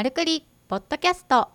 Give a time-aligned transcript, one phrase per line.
[0.00, 1.50] マルクリポッドキャスト。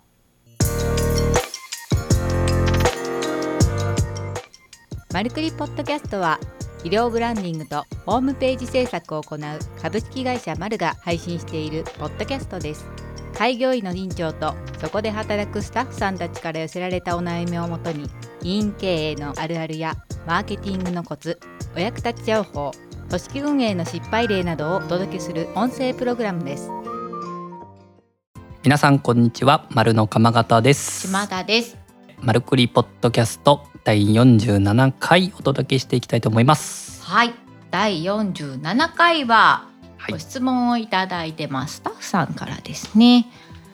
[5.12, 6.40] マルクリポッドキャストは
[6.84, 9.40] 医療ブランディングとホームページ制作を行う
[9.82, 12.86] 株式会社マルが配信しているポッドキャストです。
[13.34, 18.08] 開業医の院長とそこで働くスタッフさんたちから寄せられたお悩みをもとに
[18.44, 19.96] 医院経営のあるあるや
[20.28, 21.40] マーケティングのコツ
[21.76, 22.70] お役立ち情報
[23.10, 26.85] 組織運営の失敗例などをお届けする音声プログラムです。
[28.66, 29.68] 皆さんこんにちは。
[29.70, 31.02] 丸の鎌形です。
[31.02, 31.78] 島田です。
[32.20, 37.04] マルクリポッドキャスト第47回お届けしていきたいと思います。
[37.04, 37.36] はい。
[37.70, 40.14] 第47回ははい。
[40.14, 43.28] ご質問をいただいてますスタッフさんからですね。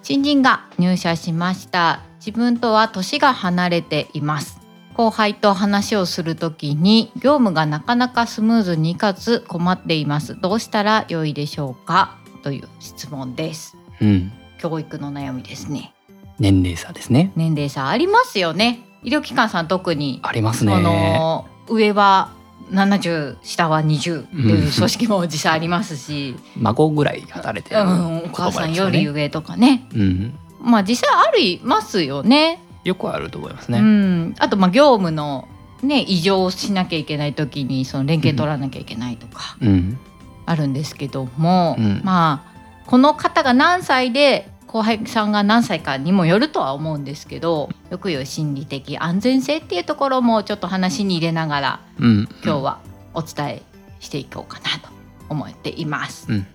[0.04, 2.02] 新人が入社しました。
[2.20, 4.60] 自分とは年が離れています。
[4.96, 10.36] 後輩と話をするときに業務がなかなかスムーズにいかず困っています。
[10.42, 12.18] どうしたら良いでしょうか？
[12.44, 13.78] という質問です。
[14.02, 15.92] うん教育の悩みですね。
[16.40, 17.32] 年齢差ですね。
[17.36, 18.80] 年齢差ありますよね。
[19.04, 20.20] 医療機関さん特に。
[20.22, 20.76] ありますね。
[20.76, 22.32] その上は
[22.70, 29.88] 70下は20っていう組織も実際ありますし、 孫ぐらい働いてるうん、お母さんより上とかね。
[29.96, 30.34] うん。
[30.62, 32.60] まあ実際ありますよね。
[32.84, 35.48] よくあると思いますうね、ん、あとまあ業務の
[35.84, 39.98] ね異常をしなきゃいけない時にその連携取らなきゃいけないとかうん。
[40.46, 42.02] あるんですけども、うん。
[42.04, 42.51] まあ
[42.86, 52.30] この方が何歳で後輩さんが何歳かにもよるとは思うんですけどよく言う心理的安全性っていうところもちょっと話に入れながらうん。
[52.44, 52.80] 今日は
[53.14, 53.62] お伝え
[54.00, 54.90] していこうかなと
[55.30, 56.28] 思っています。
[56.30, 56.48] うん。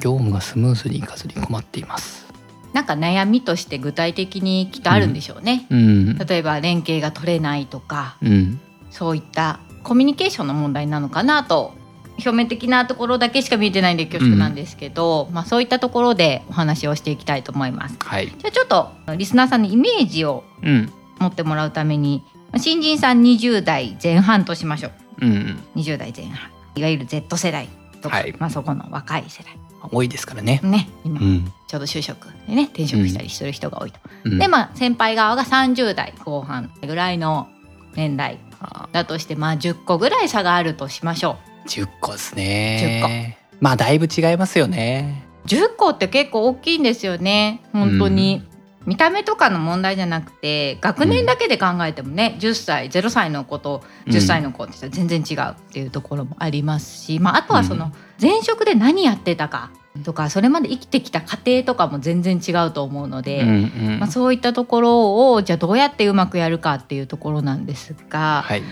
[0.00, 2.26] 業務がスムーズにいかずに困っています。
[2.72, 5.66] なんか悩みとして具体的にきっとあるんでしょうね。
[5.70, 6.18] うん。
[6.18, 8.60] 例えば連携が取れないとかうん。
[8.90, 11.74] そういったコミュニケーションの問題なのかなと
[12.18, 17.96] 表面的なところだけしか見えてないんで恐縮なんですけど、まあ、そういったところでお話をしていきたいと思います。
[17.98, 18.28] はい。
[18.28, 20.92] じゃあちょっとリスナーさんにイメージをうん。
[21.18, 22.24] 持ってもらうために
[22.56, 24.92] 新人さん20代前半としましょう。
[25.22, 26.50] うん20代前半。
[26.76, 27.68] いわゆる Z 世代
[28.00, 28.34] とか、はい。
[28.38, 29.56] まあ、そこの若い世代。
[29.92, 30.60] 多いですからね。
[30.62, 31.52] ね今うん。
[31.66, 34.00] ちょうど就職でね転職したりする人が多いと。
[34.24, 34.38] うん。
[34.38, 37.48] でまあ先輩側が30代後半ぐらいの
[37.94, 43.38] 年代あだとしてまあ10個ぐらい差があるとしましょ10個ですね。
[43.60, 45.26] まあだいぶ違いますよね。
[45.44, 47.62] う10個って結構大きいんですよね。
[47.72, 48.42] 本当に、
[48.86, 59.70] 見た目とかの問題じゃなくて学年だけで考えてもね、10歳0歳の子と10歳の子って全然違うっていうところもありますし、まあ、あとはその前職で何やってたか
[60.04, 63.52] とかそれまで生きてきた過程とかも全然違うと思うので、うんう
[63.96, 63.98] ん。
[64.00, 68.62] まあ、そういったところをじゃあどうやってうまくやるかっていうところなんですが、はい。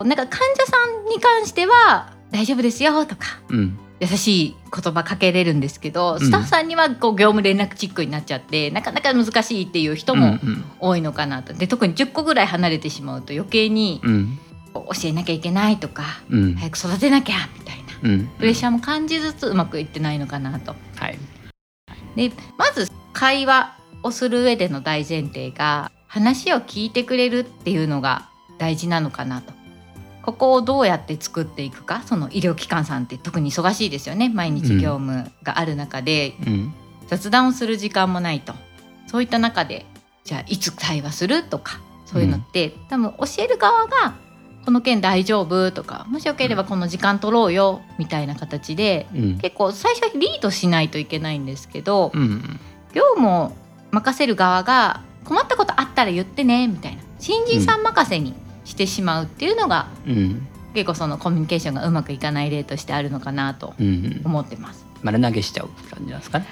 [0.00, 3.78] なんか患者さんに関しては大丈夫ですよとかうん。
[4.00, 6.20] 優しい言葉かけれるんですけどん。
[6.20, 11.54] スタッフさんにはこう業務連絡チックになっちゃってなかなか難しいっていう人もうん多いのかなと。
[11.54, 14.00] で特に10個ぐらい離れてしまうと余計に
[14.74, 16.54] 教えなきゃいけないとかうん。
[16.56, 18.26] 早く育てなきゃみたいなうん。
[18.26, 20.74] プレッシャーも感じつつうまくいってないのかなと。
[20.96, 21.18] はい。
[22.16, 28.28] でまず会話をする上での大前提が話を聞いてくれるっていうのが
[28.58, 29.63] 大事なのかなと。
[30.24, 34.30] ここをどうやって作っていくかその医療機関さんって特に忙しいですよね。
[34.30, 36.74] 毎日業務がある中で、うん。
[37.06, 38.54] 雑談をする時間もないと。
[39.06, 39.84] そういった中で
[40.24, 44.14] じゃあいつ対話するとかそういうのって、多分教える側が
[44.64, 49.38] この件大丈夫とかもしよければこの時間取ろうよみたいな形でうん。
[49.38, 52.58] 結構最初はリードしないといけないんですけど、うん。
[52.94, 53.52] 業務を
[53.90, 57.02] 任せる側が困ったことあったら言ってねみたいな。
[57.18, 58.34] 新人さん任せに
[58.74, 60.48] してしまうっていうのが、うん。
[60.74, 64.20] 結構そのコミュニケーションがうまくいかない例としてあるのかなとうん。
[64.24, 64.84] 思ってます。
[65.04, 66.46] 丸投げしちゃう感じなんですかね？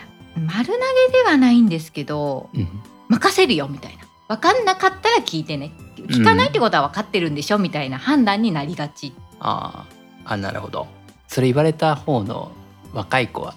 [0.46, 0.72] 丸投
[1.08, 2.68] げではないんですけどうん。
[3.08, 4.04] 任せるよみたいな。
[4.28, 5.72] 分かんなかったら聞いてね。
[5.96, 9.12] 聞かないってことは分かってるんでしょみたいな判断になりがち。
[9.40, 10.32] あー。
[10.32, 10.86] あなるほど。
[11.26, 12.52] それ言われた方の
[12.92, 13.54] 若い子は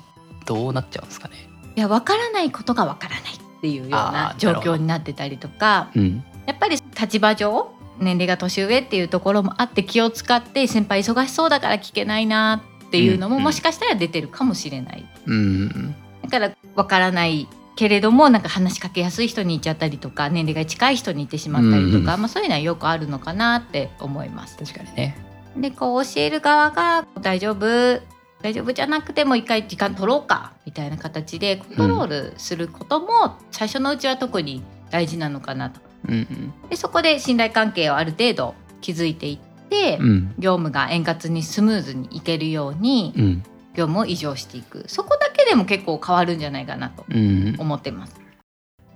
[0.48, 1.36] どうなっちゃうんですかね？
[1.76, 6.24] いや分からないことが分からないっていうような状況になってたりとかうん。
[6.48, 7.70] やっぱり立場上
[8.00, 15.06] 年齢が年上っていうところもあって気を使って先輩忙しそうだから聞けないなっていうのもうんもしかしたら出てるかもしれない。
[15.26, 24.58] うんだから分からないけれどもなんか話しかけやすい人に行っちゃったりとか年齢が近い人に行ってしまったりとか、うんまあ、そういうのはよくあるのかなって思います。
[24.58, 25.18] 確かにね
[25.58, 28.02] でこう教える側が「大丈夫？
[28.42, 35.82] 大丈夫じゃなくても一回時間取ろうか」みたいな形でコントロールすることも最初のうちは特に大事なのかなと。
[36.08, 40.34] うんでそこで信頼関係をある程度築いていって、うん。
[40.38, 43.44] 業務が円滑にスムーズにいけるようにうん。
[43.74, 44.86] 業務を移譲していく。
[44.88, 48.16] そこだけでも結構変わるんじゃないかなとうん、思ってます。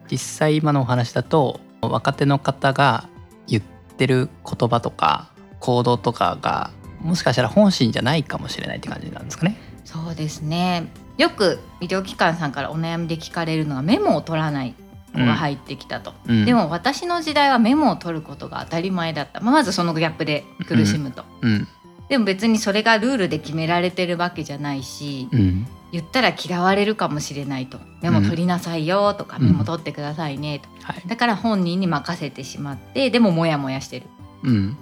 [0.10, 3.08] 実際今のお話だと若手の方が
[3.48, 3.64] 言っ
[3.98, 5.30] てる言葉とか
[5.60, 6.72] 行動とかが
[7.02, 9.58] もしかしたら本心じゃないかもしれないって感じなんですかね。
[9.86, 10.88] そうですね。
[11.18, 14.76] よく医療機関さんからお悩みで聞かれるのはメモを取らない
[15.14, 16.46] 子が入ってきたと、うん。
[16.46, 21.68] で、も私の時代はメモを取ることが当たり前だった、まあまずそのギャップで苦しむと、うん。
[22.10, 25.68] でも別にそれがルールで決められてるわけじゃないし、うん。
[25.92, 27.80] 言ったら嫌われるかもしれないと。
[28.02, 29.46] メモ取りなさいよとか、うん。
[29.48, 30.70] メモ取ってくださいねと。
[30.84, 31.04] はい。
[31.08, 34.06] だから本人に任せてしまってでもモヤモヤしてる。
[34.44, 34.78] うん。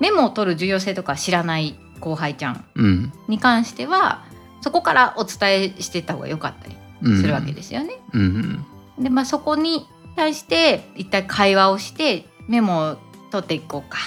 [0.00, 3.12] メモを取る重要性とか知らない後輩ちゃんうん。
[3.28, 4.24] に関しては
[4.60, 8.00] そこからお伝えしてた方が良かったりうんするわけですよね。
[8.12, 8.64] うん
[8.98, 9.86] でまあそこに
[10.16, 12.96] 対して一体会話をしてメモを
[13.30, 13.98] 取っていこうか。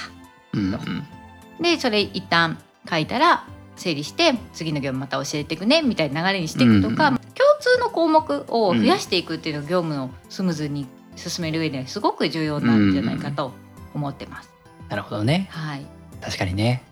[0.54, 1.06] うん
[1.62, 2.58] でそれ一旦
[2.90, 3.46] 書いたら
[3.78, 13.52] 整理して次の業務また教えていくねみたいな流れにしていくとか、うん共通の項目を増やしていくっていうのが業務をスムーズに進める上ではすごく重要なんじゃないかと
[13.94, 14.50] 思ってます。
[14.90, 15.48] なるほどね。
[15.52, 15.86] はい、
[16.22, 16.84] 確かにね。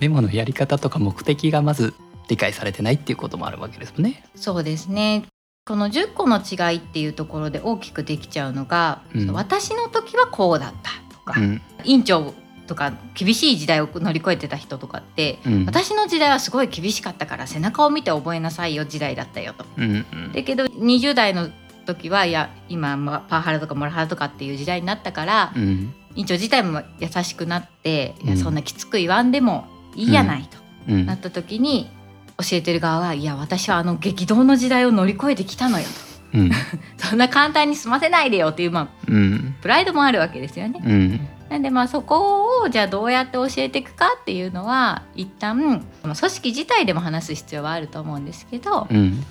[0.00, 1.94] メモのやり方とか目的がまず
[2.28, 4.22] 理解されてないっていうこともあるわけですもんね。
[4.36, 5.24] そうですね
[5.68, 9.32] この10個の違いっていうところで大きくできちゃうのが、うん。
[9.32, 11.60] 私の時はこうだったとか、うん。
[11.84, 12.32] 院長
[12.66, 15.66] とか厳しい時代を乗り越えてた人とかって、うん。
[15.66, 19.66] 私の時代はすごい厳しかったから背中を見て覚えなさいよ時代だったよと。
[19.76, 20.06] うん。
[20.10, 20.32] うん。
[20.32, 21.50] だけど20代の
[21.84, 25.92] 時はいや今まパワハラとかモラハラとかっていう時代になったから、うん。
[26.14, 28.38] 院長自体も優しくなって、いやうん。
[28.38, 30.56] そんなきつく言わんでもいいやないと、
[30.88, 31.04] うん。
[31.04, 31.90] なった時に
[32.38, 35.86] 教えてる側はいや私はあの激動の時代を乗り越えてきたのよ
[36.34, 36.50] うん。
[36.50, 36.56] と
[37.08, 39.56] そんな簡単に済ませないでよっていう、まあ、うん。
[39.60, 40.80] プライドもあるわけですよね。
[40.84, 41.28] うん。
[41.48, 49.24] なんでまあそこをじゃあどうやって教えていくかっていうのは一旦組織自体でも話す必要はあると思うんですけど、うん。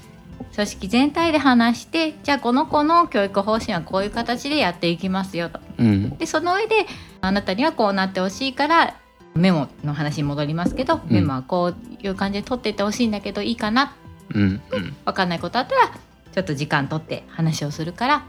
[0.55, 5.59] 組織全体で話してじゃあこの子の教育方針はこういう形でやっていきますよと。
[5.77, 6.17] うん。
[6.17, 6.87] でその上で
[7.21, 8.95] あなたにはこうなってほしいから
[9.37, 13.95] メモの話に戻りますけど、メモはこういう感じで取っていってほしいんだけどいいかな。
[14.33, 14.61] うんうん。
[15.05, 15.87] 分かんないことあったら
[16.33, 18.25] ちょっと時間取って話をするから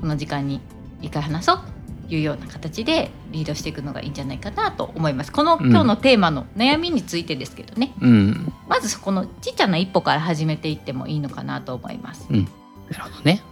[0.00, 0.60] この時間に
[1.00, 1.60] 一回話そう
[2.08, 5.32] というような形でリードしていくのがいいんじゃないかなと思います。
[5.32, 5.70] このうん。
[5.70, 8.52] 今日のテーマの悩みについてですけどね、うん。
[8.68, 12.26] まずそこのちっちゃな一歩から始めていってもいいのかなと思います。
[12.30, 12.46] なる
[13.00, 13.42] ほどね。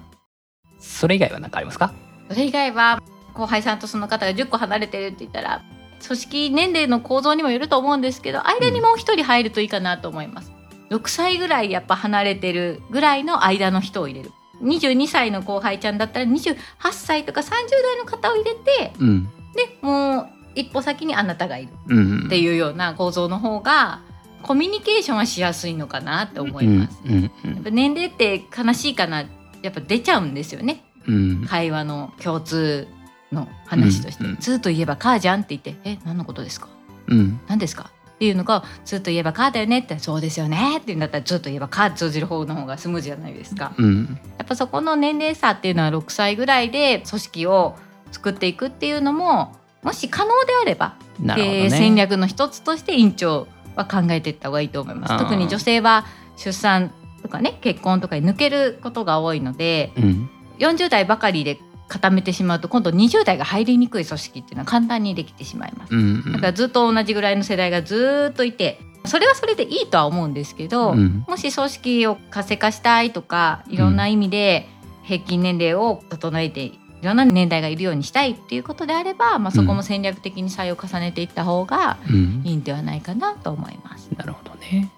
[0.79, 1.93] それ以外は何かありますか？
[2.29, 3.03] それ以外は
[3.35, 5.63] 後輩さんとその方が10個離れてるって言ったら
[6.05, 10.53] 組織年齢の構造にもよると思うんですけど間にもう一人入るといいかなと思います。
[10.91, 14.33] 6歳ぐらいやっぱ離れてるぐらいの間の人を入れる。
[14.63, 16.57] 22歳の後輩ちゃんだったら28
[16.93, 24.01] 歳とか30代の方を入れてうんでもう一歩先にあなたがいるうんっていうような構造の方が
[24.43, 26.99] コミュニケーションはしやすいのかなって思います。
[27.05, 29.25] やっぱ年齢って悲しいかな
[29.63, 30.85] やっぱ出ちゃうんですよね。
[31.07, 32.89] うん会話の共通
[33.33, 36.69] の話として、うんうんずっと言えば「母じゃん」って言って「え何のことですか？
[37.09, 43.73] うん何ですか?」っていうのが「ずっと言えば母だよね」って「そうですよね」って言うんだったらずっと言えば母通じる方の方がスムーズじゃないですか。
[43.77, 47.77] うんやっぱそこの年齢差っていうのは6歳ぐらいで組織を
[48.13, 51.35] 作っていくっていうのももし可能であればね。
[51.35, 55.19] で戦略の一つとして院長は考えていった方がいいと思います。
[55.19, 56.07] 特に女性は
[56.37, 56.93] 出産
[57.23, 65.95] とかね結婚とかに抜けることが多いのでうん40代ばかりで固めてしまうと今度20代が入りにくい組織っていうのは簡単にできてしまいます。
[65.95, 74.69] うんだからずっと同じぐらいの世代がずっといてそれはそれでいいとは思うんですけど、うんもし組織を活性化したいとかいろんな意味で
[75.05, 84.11] 平均年齢を整えていろんな年代がいるようにしたいっていうことであれば、まあ、そこも戦略的に採用を重ねていった方がうんいいんではないかなと思います。
[84.17, 84.91] なるほどね。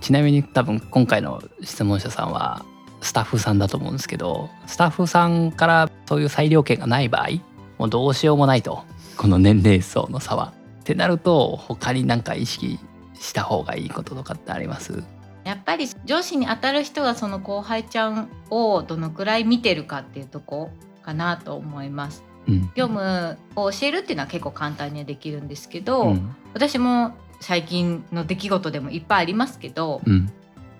[0.00, 2.64] ちなみに多分今回の質問者さんは
[3.00, 7.28] スタッフさんだと思うんですけどスタッフさんからそういう裁量権がない場合
[7.76, 8.84] もうどうしようもないと
[9.18, 10.54] この年齢層の差は。
[10.80, 12.78] ってなると他に何か意識
[13.12, 15.04] した方がいいこととかってあります？
[15.44, 20.70] やっぱり上司に当たる人がその後輩ちゃんをどのくらい見てるかっていうとこ
[21.02, 22.24] かなと思います。
[22.48, 30.32] うん業務を教えるっていうのは結構簡単にはできるんですけど、うん私も最近の出来事でもいっぱいありますけど、うん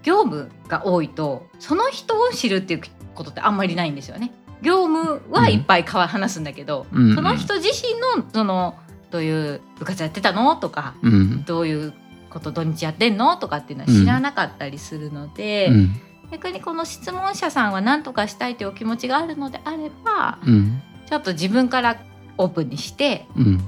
[0.03, 2.81] 業務が多いとその人を知るっていう
[3.15, 4.33] ことってあんまりないんですよね。
[4.63, 7.15] 業務はいっぱいかわ話すんだけど、うん。
[7.15, 8.77] その人自身のその
[9.11, 11.45] どういう部活やってたのとかうん。
[11.45, 11.93] どういう
[12.31, 16.01] こと土日やってんのとかっていうのは知らなかったりするので、うん。
[16.31, 20.83] 逆にこの質問者さんは何とかしたいというお気持ちがあるのであればうん。
[21.09, 22.03] ちょっと自分から
[22.37, 23.61] オープンにしてうん。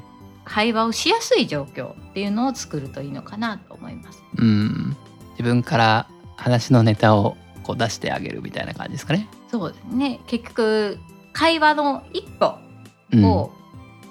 [0.44, 4.20] 会話をしやすい状況っていうのを作るといいのかなと思います。
[4.37, 4.97] うん。
[5.32, 9.28] 自分から話のネタをこう出してあげるみたいな感じですかね。
[9.50, 10.21] そうですね。
[10.26, 10.99] 結局
[11.33, 12.54] 会話の一歩
[13.12, 13.50] うん、を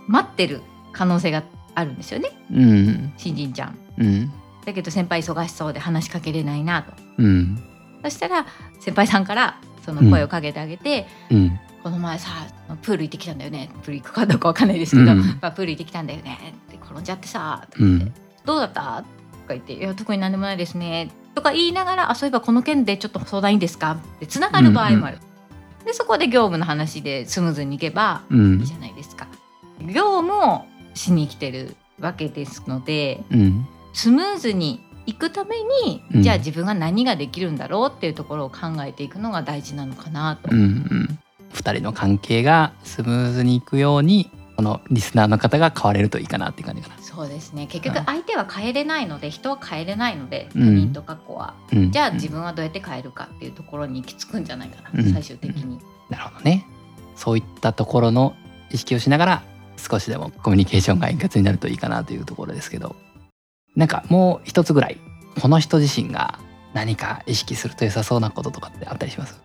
[0.07, 1.43] 待ってる可能性が
[1.73, 2.31] あるんですよね。
[2.51, 3.13] うん。
[3.15, 3.77] 新人ちゃん。
[3.97, 4.31] うん。
[4.65, 6.91] だけど先輩忙しそうで話しかけれないなと。
[7.17, 7.63] うん。
[8.03, 8.45] そしたら
[8.81, 11.59] 先輩さんからその声をかけてあげて、うん。
[11.81, 12.29] この前さ
[12.81, 13.69] プール行ってきたんだよね。
[13.83, 15.19] プール行くかどうかわかんないですけど、うん。
[15.19, 16.37] まあ、プール行ってきたんだよね。
[16.67, 18.13] って転んじゃってさって、うん。
[18.43, 18.81] どうだった？
[18.81, 19.05] とか
[19.49, 25.17] 言って「いや特になんでもないですね」とか言いながら「あそういえばこの件でちょっと相談いいですか?」ってつながる場合もある。
[25.85, 29.27] でそこで業務の話でスムーズにいけばうんいいじゃないですか。
[29.81, 40.49] 業務をしに来てるわけですのでうんスムーズに行くために、うんじゃあ自分が何ができるんだろうっていうところを考えていくのが大事なのかなと。
[40.51, 41.19] うんうん
[41.53, 47.01] 2人の関係がスムーズにいくようにこのリスナーの方が変われるといいかなっていう感じかな。
[47.01, 47.65] そうですね。
[47.67, 50.75] 結局相手は変えれないので人は変えれないので他うん。
[50.75, 55.13] 人と過去は、うん、じゃあ自分はどうやって変えるかっていうところに行き着くんじゃないかな、うん。
[55.13, 55.79] 最終的に。
[56.09, 56.65] なるほどね。
[57.15, 58.35] そういったところの
[58.69, 59.43] 意識をしながら
[59.77, 62.97] 少しでもコミュニケーションが円滑になるといいかなというところですけど。
[63.77, 64.97] なんかもう一つぐらい
[65.41, 66.37] この人自身が
[66.73, 69.39] 何か意識すると良さそうなこととかってあったりします？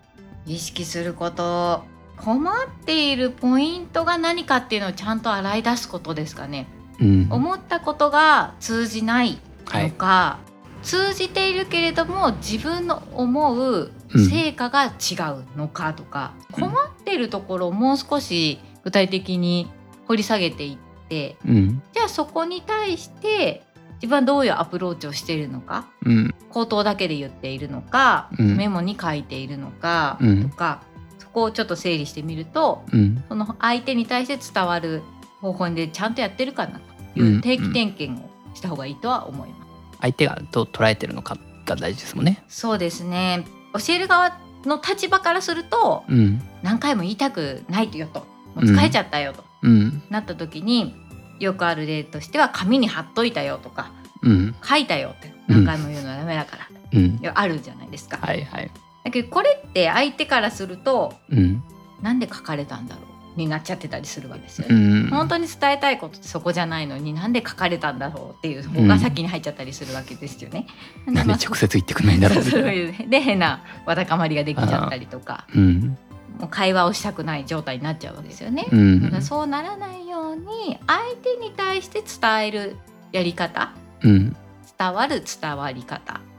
[0.45, 1.85] 意識すること
[2.17, 2.55] 困っ
[2.85, 6.67] ているポイントが何かっていうのをちゃんと洗い出すことですかね。
[7.01, 7.27] うん。
[7.31, 9.85] 思ったことが通じないはい。
[9.85, 10.39] のか、
[10.83, 16.69] 通じているけれども自分の思ううん成果が違うのかとか、うん。
[16.71, 19.71] 困っているところをもう少し具体的に
[20.07, 21.83] 掘り下げていってうん。
[21.93, 23.65] じゃあそこに対して
[23.97, 26.35] 自分はどういうアプローチをしているのかうん。
[26.51, 28.57] 口頭だけで言っているのか、うん。
[28.57, 30.49] メモに書いているのかうん。
[30.49, 30.94] とか、そ
[31.35, 33.25] こをちょっと整理してみるとうん。
[33.29, 35.03] その相手に対して伝わる
[35.41, 36.81] 方法でちゃんとやってるかな
[37.15, 37.39] というん。
[37.39, 39.61] う定期点検をした方がいいとは思います。
[40.01, 41.37] 相手がどう捉えてるのか
[41.67, 42.45] が大事ですもんね。
[42.49, 43.45] そうですね。
[43.75, 46.41] 教える側の立場からするとうん。
[46.63, 48.21] 何回も言いたくないよと。
[48.55, 50.03] もう疲れちゃったよと、うん。
[50.11, 50.95] なった時に
[51.41, 53.91] よくある例としては紙に貼っといたよとか
[54.23, 54.55] うん。
[54.63, 57.21] 書いたよってうん何回も言うのはダメだから、うん。
[57.35, 58.19] あるじゃないですか。
[58.19, 58.71] はいはい
[59.05, 61.63] だけどこれって相手からするとうん。
[62.03, 63.03] なんで書かれたんだろ
[63.37, 63.39] う？
[63.39, 65.01] になっちゃってたりするわけですようね。
[65.05, 65.09] ん。
[65.09, 68.39] 本当に伝えたいことってそこじゃないのになんで書かれたんだろう？
[68.39, 70.67] っていう方が先に入っちゃったりするわけですよね。
[71.07, 73.09] なんで直接言ってくれないんだろう？
[73.09, 75.99] で変なわだかまりができちゃったりとかうん。
[76.39, 78.67] もう会話をしたくない状態になっちゃうわけですよね。
[78.71, 79.03] うん。
[79.03, 82.77] だからそうならないように相手に対して伝える
[83.13, 84.37] やり方うん。
[84.79, 86.21] 伝わる伝わり方。
[86.29, 86.34] うん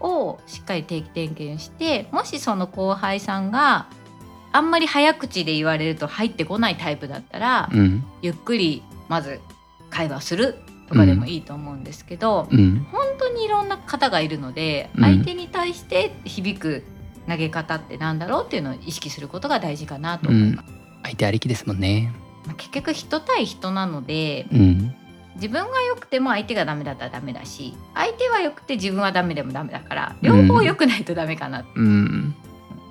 [0.00, 3.88] をしっかり定期点検してもしその後輩さんが
[4.52, 9.40] あんまり早口で言われると入ってこないタイプだったら、うんゆっくりまず
[9.90, 10.56] 会話する
[10.88, 12.86] とかでもいいと思うんですけど、うん。
[12.90, 15.04] 本当にいろんな方がいるので、うん。
[15.04, 16.84] 相手に対して響く
[17.28, 20.68] 投げ方ってなんだろうっていうのを意識することが大事かなと思います。
[21.04, 22.12] 相手ありきですもんね。
[22.46, 24.94] まあ結局人対人なのでうん
[25.36, 32.34] 自分が良くても相手がダメだったらダメだし相手は良くて自分はダメでもダメだから両方良くないとダメかな、うん。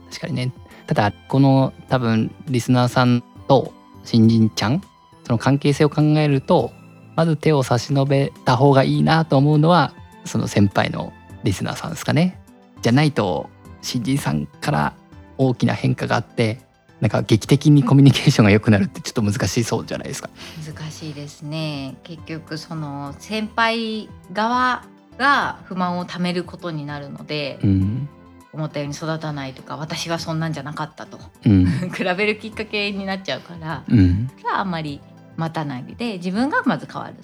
[0.09, 0.51] 確かにね。
[0.87, 3.73] ただこの多分リスナーさんと
[4.03, 4.81] 新人ちゃん
[5.23, 6.71] その関係性を考えると
[7.15, 9.93] まず手を差し伸べた方がいいなと思うのは
[10.25, 12.39] その先輩のリスナーさんですかね。
[12.81, 13.49] じゃないと
[13.81, 14.93] 新人さんから
[15.37, 16.59] 大きな変化があって
[17.03, 20.29] なんか劇的にコミュニケーションが良くなるってちょっと難しそうじゃないですか。
[20.65, 21.97] 難しいですね。
[22.03, 24.85] 結局その先輩側
[25.17, 28.09] が不満をためることになるので、うん。
[28.53, 31.19] 思ったように育たないとか私はそんなんじゃなかったと。
[31.45, 31.65] うん。
[31.91, 34.29] 比べるきっかけになっちゃうからうん。
[34.49, 35.01] あんまり
[35.35, 37.15] 待たないで自分がまず変わる。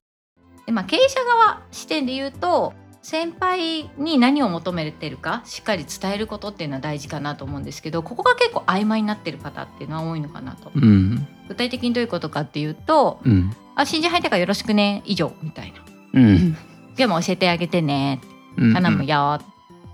[0.66, 10.72] でまあ経営者側視点で言うと先輩に何を求めてるかしっかり伝えることっていうのは大事かなと思うんですけどここが結構曖昧になってる方っていうのは多いのかなと。
[10.76, 11.28] うん。
[11.48, 15.80] 具体的にどういうことかっていうとうん「あ新人入ったからよろしくね以上」みたいな。
[16.14, 16.58] うん
[16.96, 18.20] 「でも教えてあげてね」
[18.58, 18.74] うん。
[18.74, 19.40] 頼むよ」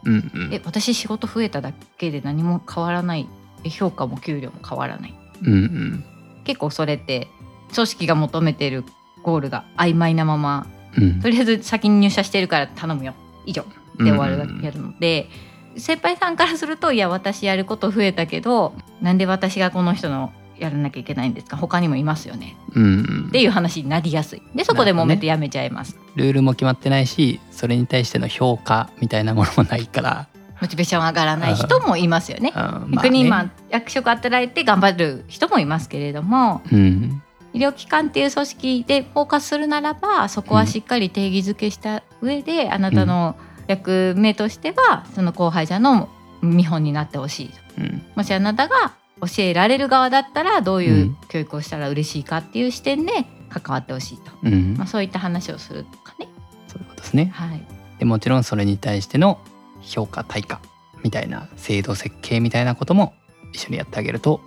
[0.03, 0.53] うんうん。
[0.53, 3.27] え私仕事増えただけで何も変わらない。
[3.63, 5.13] え評価も給料も変わらない。
[5.43, 6.03] うんうん。
[6.43, 7.27] 結構それって
[7.73, 8.83] 組織が求めてる
[9.23, 11.21] ゴールが曖昧なままうん。
[11.21, 13.13] とりあえず先に入社してるから頼むよ。
[13.45, 13.65] 以上。
[13.97, 15.29] で終わるわけやるので、
[15.77, 21.57] 先輩さんからするといや私やること増えたけどなんで私がこの人のやらなきゃいけないんですか？
[21.57, 22.57] 他にもいますよね。
[22.73, 22.83] うん。
[22.83, 24.41] うんっていう話になりやすい。
[24.53, 30.27] でそこで揉めてやめちゃいます、ルールも決まってないしそれに対しての評価みたいなものもないから、
[30.61, 32.53] モチベーション上がらない人もいますよね。
[32.91, 36.61] 逆にね今役職働いて頑張る人もいますけれども。
[36.71, 37.21] うん
[37.55, 46.09] 医療機関っていう組織でフォーカスするならばそこはしっかり定義づけした上で、あなたの役目としてはその後輩者の
[46.41, 47.55] 見本になってほしいと。
[47.77, 48.01] うん。
[48.15, 51.17] もしあなたが教えられる側だったらどういううん。
[51.29, 54.75] 教育をしたら嬉しいかっていう視点で関わってほしいと、うん。
[54.77, 56.27] まあ、そういった話をするとかね。
[56.67, 57.31] そういうことですね。
[57.33, 57.65] はい、
[57.99, 59.39] でもちろんそれに対しての
[59.79, 60.59] 評価対価
[61.03, 63.13] みたいな制度設計みたいなことも
[63.53, 64.41] 一緒にやってあげると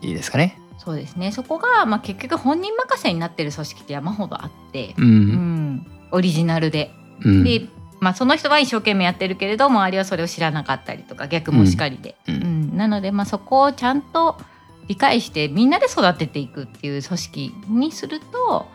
[0.00, 1.32] いいですかねそうですね。
[1.32, 5.28] そこが、まあ、結局本人任せになってる組織って山ほどあって、ううん。
[5.74, 6.90] ん、オリジナルで。
[7.24, 7.44] うん。
[7.44, 7.66] で
[8.00, 12.34] まあ、その人は一生懸命やってるけれど周りはそれを知らなかったりとか逆もしかりで、うん。
[12.36, 12.76] うん。
[12.76, 14.38] なので、まあ、そこをちゃんと
[14.86, 18.66] 理解してみんなで育てていくっていう組織にすると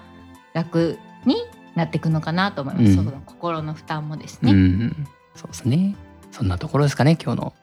[0.54, 1.38] 楽に
[1.76, 2.96] なっていくのかなと思います、うん。
[2.96, 4.52] その心の負担もですうね。
[4.52, 5.08] ん。
[5.36, 5.96] そうですね。
[6.32, 7.54] そんなところですかね今日の